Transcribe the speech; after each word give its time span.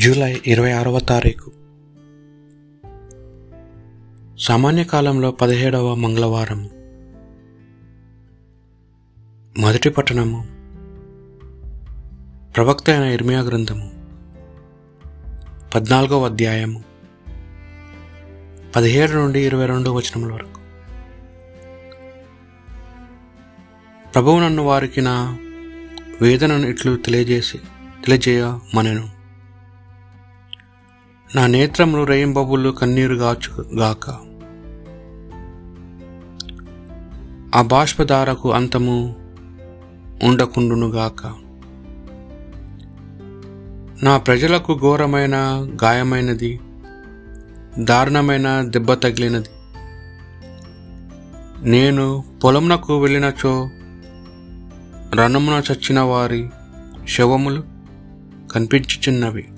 July 0.00 0.42
ఇరవై 0.46 0.72
ఆరవ 0.72 0.98
తారీఖు. 0.98 1.52
సామాన్య 4.38 4.84
కాలంలో 4.84 5.30
పదిహేడవ 5.30 5.94
మంగళవారం. 5.94 6.70
మొదటి 9.58 9.90
పట్టణము. 9.90 10.46
ప్రవక్త 12.52 12.90
అయిన 12.90 13.02
ఇర్మియా 13.02 13.40
గ్రంథము. 13.40 13.90
పద్నాలుగవ 15.74 16.24
అధ్యాయము. 16.26 16.84
పదిహేడు 18.76 19.12
నుండి 19.12 19.40
ఇరవై 19.40 19.66
రెండు 19.66 19.90
వచనముల 19.90 20.32
వరకు. 20.32 20.60
ప్రభువు 24.12 24.40
నన్ను 24.40 24.62
వారికి 24.62 25.00
నా 25.00 25.38
వేదనను 26.22 26.66
ఇట్లు 26.66 26.96
తెలియజేసి 26.96 27.58
తెలియజేయ 28.04 28.58
మనను. 28.74 29.19
నా 31.34 31.46
నేత్రములు 31.46 32.02
రేయింబబులు 32.02 32.70
కన్నీరు 32.70 33.14
గాచుగాక 33.14 34.10
ఆ 37.54 37.62
బాష్పధారకు 37.62 38.52
అంతము 38.52 39.16
ఉండకుండునుగాక 40.22 41.34
నా 44.02 44.16
ప్రజలకు 44.16 44.78
ఘోరమైన 44.80 45.36
గాయమైనది 45.84 46.60
దారుణమైన 47.78 48.60
దెబ్బ 48.60 48.92
తగిలినది. 48.92 49.48
నేను 51.70 52.24
పొలంనకు 52.44 52.98
వెళ్ళినచో 52.98 53.70
రణమున 55.14 55.62
చచ్చిన 55.72 56.00
వారి 56.00 56.50
శవములు 57.08 57.64
కనిపించుచున్నవి. 58.52 59.48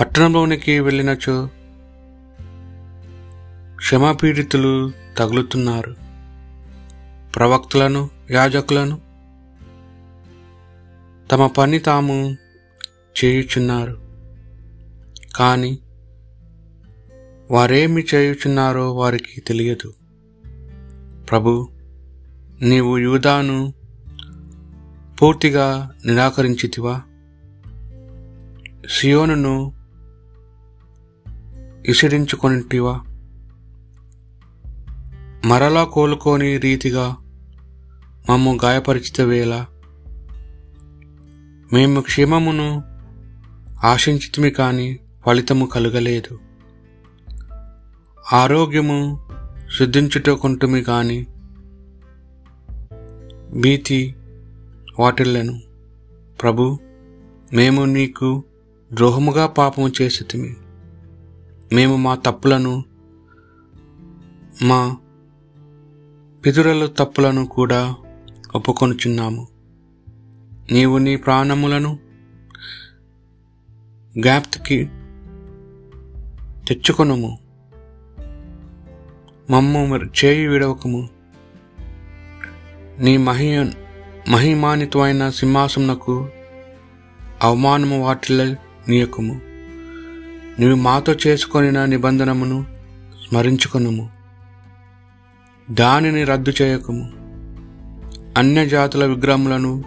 పట్టణంలోనికి 0.00 0.80
వెళ్ళినచో 0.80 1.48
క్షమాపీడితులు 3.76 4.92
తగులుతున్నారు. 5.18 5.96
ప్రవక్తలను 7.36 8.10
యాజకులను 8.30 9.00
తమ 11.30 11.46
పని 11.46 11.78
తాము 11.78 12.36
చేయుచున్నారు. 13.24 14.00
కానీ 15.36 15.78
వారేమి 17.50 18.06
చేయుచున్నారో 18.14 18.94
వారికి 18.94 19.40
తెలియదు. 19.40 19.94
ప్రభు 21.30 21.68
నీవు 22.62 22.98
యూదాను 22.98 23.74
పూర్తిగా 25.22 25.90
నిరాకరించితివా? 26.06 27.02
సియోనును 28.90 29.79
ఇసిరించుకొనిటివా 31.86 33.00
మరలా 35.44 35.84
కోలుకోని 35.84 36.58
రీతిగా 36.58 37.16
మమ్ము 38.30 38.58
గాయపరిచిత 38.64 39.20
వేళ. 39.20 39.64
మేము 41.72 42.00
క్షేమమును 42.00 42.82
ఆశించితిమి 43.84 44.50
కానీ 44.50 44.98
ఫలితము 45.26 45.66
కలగలేదు. 45.66 46.38
ఆరోగ్యము 48.32 49.28
సిద్ధించుటకుంటుమి 49.78 50.82
కానీ 50.82 51.26
భీతి 53.60 54.14
వాటిల్లను. 55.00 55.60
ప్రభు 56.42 56.78
మేము 57.52 57.84
నీకు 57.84 58.44
ద్రోహముగా 58.92 59.46
పాపము 59.46 59.92
చేసితిమి. 60.02 60.56
మేము 61.72 61.96
మా 61.96 62.14
తప్పులను 62.14 62.84
మా 64.62 64.96
పితురల 66.46 66.86
తప్పులను 66.86 67.46
కూడా 67.46 67.94
ఒప్పుకొనుచున్నాము. 68.54 69.48
నీవు 70.72 70.98
నీ 70.98 71.16
ప్రాణములను 71.16 71.98
జ్ఞాప్తికి 74.18 74.84
తెచ్చుకొనుము. 76.68 77.38
మమ్ము 79.50 79.96
చేయి 79.96 80.46
విడవకము. 80.46 81.08
నీ 82.98 83.16
మహి 83.16 83.70
మహిమానితమైన 84.28 85.30
సింహాసమునకు 85.30 86.28
అవమానము 87.42 88.04
వాటిల్లో 88.04 88.44
నీయకము 88.88 89.49
నీవు 90.60 90.74
మాతో 90.74 91.14
చేసుకొనిన 91.26 91.84
నిబంధనమును 91.84 92.66
స్మరించుకొనుము. 93.28 94.10
దానిని 95.70 96.24
రద్దు 96.24 96.52
చేయకము. 96.62 97.10
అన్యజాతుల 98.38 99.04
విగ్రహములను 99.04 99.84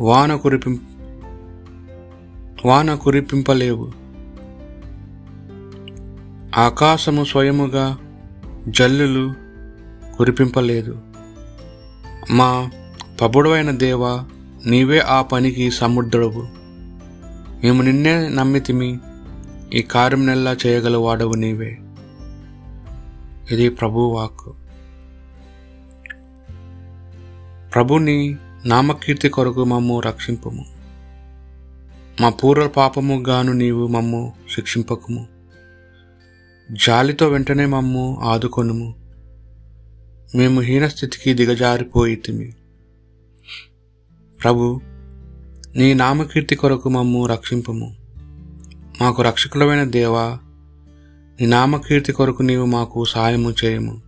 వాన 0.00 0.34
కురిపి 0.34 0.78
వాన 2.64 2.94
కురిపింపలేవు. 2.94 3.92
ఆకాశము 6.56 7.24
స్వయముగా 7.24 7.98
జల్లులు 8.68 9.34
కురిపింపలేదు. 10.16 10.98
మా 12.30 12.70
పబుడవైన 13.20 13.70
దేవ 13.70 14.24
నీవే 14.66 14.98
ఆ 14.98 15.22
పనికి 15.22 15.70
సముద్రుడవు 15.70 16.57
మేము 17.64 17.82
నిన్నే 17.82 18.28
నమ్మితిమి. 18.28 18.98
ఈ 19.74 19.82
కార్యం 19.82 20.26
నెల్లా 20.26 20.56
చేయగలవాడవు 20.66 21.34
నీవే. 21.34 21.78
ఇది 23.50 23.68
ప్రభు 23.68 24.00
వాక్కు 24.00 24.54
ప్రభుని 27.74 28.36
నామకీర్తి 28.66 29.28
కొరకు 29.28 29.64
మమ్ము 29.64 30.00
రక్షింపము. 30.00 30.66
మా 32.20 32.28
పూర్వ 32.28 32.68
పాపము 32.68 33.24
గాను 33.28 33.52
నీవు 33.52 33.86
మమ్ము 33.86 34.32
శిక్షింపకము. 34.54 35.26
జాలితో 36.72 37.28
వెంటనే 37.28 37.66
మమ్ము 37.66 38.20
ఆదుకొనుము. 38.22 38.94
మేము 40.34 40.60
హీనస్థితికి 40.60 41.34
దిగజారిపోయితిమి. 41.34 42.52
ప్రభు 44.42 44.80
నీ 45.76 45.94
నామకీర్తి 45.94 46.56
కొరకు 46.56 46.88
మమ్ము 46.88 47.26
రక్షింపము. 47.26 47.96
మాకు 49.00 49.22
రక్షకులమైన 49.22 49.84
దేవా 49.84 50.38
నీ 51.40 51.46
నామకీర్తి 51.46 52.12
కొరకు 52.12 52.42
నీవు 52.42 52.66
మాకు 52.66 53.04
సాయము 53.04 53.54
చేయము. 53.64 54.02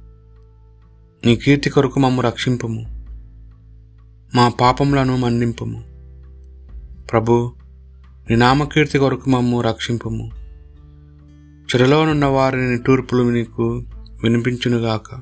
నీ 1.27 1.37
కీర్తి 1.37 1.71
కొరకు 1.71 2.01
మమ్ము 2.01 2.23
రక్షింపము. 2.23 3.09
మా 4.35 4.49
పాపములను 4.49 5.17
మన్నింపము. 5.17 5.85
ప్రభు 7.13 7.53
నీ 8.31 8.37
నామకీర్తి 8.37 8.99
కొరకు 8.99 9.31
మమ్ము 9.31 9.61
రక్షింపము. 9.61 10.31
చెరలోనున్న 11.45 12.25
వారిని 12.25 12.71
నిట్టూర్పులు 12.71 13.23
నీకు 13.23 13.85
వినిపించునుగాక. 14.23 15.21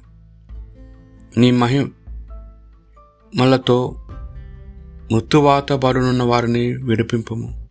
నీ 1.36 1.50
మహిమలతో 1.50 4.07
ముత్తువాత 5.12 5.72
మృత్యువాత 5.72 5.84
బడునున్న 5.84 6.22
వారిని 6.22 6.72
విడిపింపము. 6.72 7.66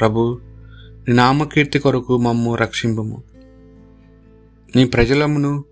ప్రభు 0.00 0.38
నీ 1.08 1.14
నామకీర్తి 1.14 1.78
కొరకు 1.78 2.18
మమ్ము 2.18 2.54
రక్షింపము. 2.54 3.22
నీ 4.76 4.84
ప్రజలమును 4.84 5.64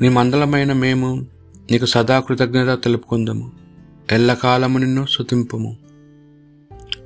నీ 0.00 0.08
మందలమైన 0.08 0.72
మేము 0.72 1.26
నీకు 1.70 1.86
సదా 1.86 2.20
కృతజ్ఞత 2.20 2.82
తెలుపుకుందాము. 2.84 3.52
ఎల్లకాలము 4.12 4.78
నిన్ను 4.78 5.06
శుతింపము 5.10 5.76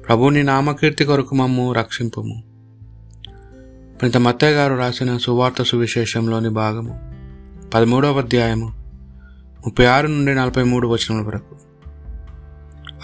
ప్రభు 0.08 0.28
నీ 0.28 0.42
నామకీర్తి 0.42 1.04
కొరకు 1.04 1.34
మమ్ము 1.34 1.72
రక్షింపము. 1.72 2.42
ప్రింత 4.00 4.16
మత్తయ్య 4.16 4.52
గారు 4.52 4.74
రాసిన 4.74 5.16
సువార్త 5.16 5.62
సువిశేషంలోని 5.62 6.48
భాగము 6.48 7.00
పదమూడవ 7.74 8.18
అధ్యాయము 8.18 8.74
ముప్పై 9.66 9.84
ఆరు 9.84 10.06
నుండి 10.06 10.34
నలభై 10.34 10.62
మూడు 10.62 10.88
వచనముల 10.88 11.26
వరకు. 11.26 11.67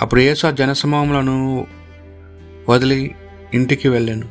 అప్పుడు 0.00 0.20
యేసు 0.20 0.46
ఆ 0.46 0.50
జనసమూహములను 0.50 1.66
వదిలి 2.68 3.14
ఇంటికి 3.54 3.88
వెళ్ళాను. 3.88 4.28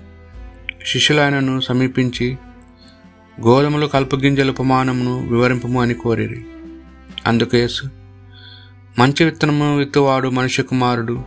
శిష్యులైనను 0.86 1.60
సమీపించి 1.60 2.38
గోధుమలు 3.42 3.88
కల్పగింజల 3.88 4.50
ఉపమానమును 4.50 5.28
వివరింపము 5.28 5.82
అని 5.82 5.94
కోరిరి. 5.94 6.46
అందుకు 7.28 7.58
యేసు 7.58 7.86
మంచి 9.00 9.24
విత్తనము 9.24 9.78
విత్తువాడు 9.78 10.30
మనిషి 10.30 10.64
కుమారుడు 10.64 11.24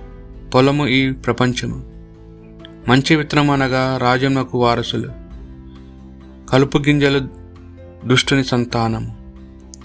పొలము 0.54 0.86
ఈ 0.86 1.10
ప్రపంచము. 1.10 1.92
మంచి 2.88 3.16
విత్తనం 3.16 3.50
అనగా 3.50 3.98
రాజ్యమునకు 4.02 4.58
వారసులు. 4.58 5.10
కలుపు 6.50 6.78
గింజలు 6.78 7.28
దుష్టుని 8.06 8.44
సంతానము. 8.44 9.34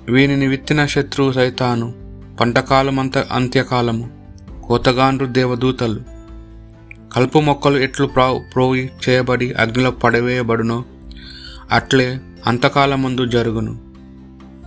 వీనిని 0.10 0.48
విత్తిన 0.48 0.86
శత్రువు 0.86 1.32
సైతాను 1.32 1.94
పంటకాలమంత 2.40 3.18
అంత్యకాలము. 3.18 4.21
కోతగాండ్రు 4.72 5.28
దేవదూతలు 5.28 6.00
కలుపు 7.16 7.40
మొక్కలు 7.40 7.78
ఎట్లు 7.78 8.08
ప్రో 8.08 8.42
ప్రోయి 8.54 8.90
చేయబడి 9.10 9.54
అగ్నిలో 9.54 9.92
పడవేయబడునో 9.92 10.86
అట్లే 11.72 12.20
అంతకాలమందు 12.48 13.26
జరుగును. 13.26 13.80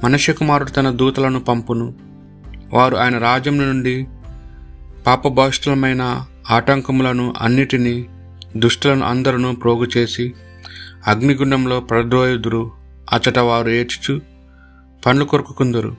మనుష్య 0.04 0.32
కుమారుడు 0.32 0.70
తన 0.70 0.90
దూతలను 0.90 1.40
పంపును. 1.40 1.94
వారు 2.72 2.96
ఆయన 2.96 3.18
రాజ్యం 3.18 3.58
నుండి 3.58 4.06
పాపభాషితులమైన 5.06 6.26
ఆటంకములను 6.50 7.34
అన్నిటినీ 7.40 8.08
దుష్టులను 8.56 9.06
అందరూ 9.06 9.52
ప్రోగు 9.52 9.86
చేసి 9.96 10.34
అగ్నిగుండంలో 11.06 11.80
ప్రద్రోయుదురు. 11.80 12.70
అచట 13.12 13.38
వారు 13.38 13.68
ఏడ్చుచు 13.68 14.20
పండ్లు 15.06 15.24
కొరుకుకుందరు. 15.24 15.96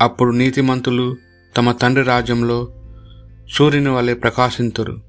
అప్పుడు 0.00 0.30
నీతిమంతులు 0.30 1.16
తమ 1.56 1.72
తండ్రి 1.72 2.04
రాజ్యంలో 2.04 2.68
సూర్యుని 3.52 3.88
వలె 3.88 4.14
ప్రకాశింతురు. 4.14 5.02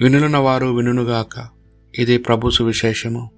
వినులున్న 0.00 0.36
వారు 0.36 0.66
వినుగాక 0.66 1.48
ఇది 1.98 2.18
ప్రభు 2.18 2.50
సువిశేషము. 2.50 3.30